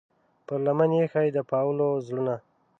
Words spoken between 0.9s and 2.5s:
ایښې د پاولو زړونه